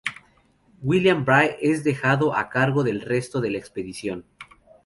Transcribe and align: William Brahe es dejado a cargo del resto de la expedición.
William 0.81 1.23
Brahe 1.25 1.59
es 1.61 1.83
dejado 1.83 2.35
a 2.35 2.49
cargo 2.49 2.83
del 2.83 3.01
resto 3.01 3.39
de 3.39 3.51
la 3.51 3.59
expedición. 3.59 4.25